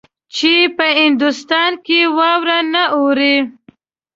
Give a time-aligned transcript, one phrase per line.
[0.35, 3.35] چې په هندوستان کې واوره نه اوري.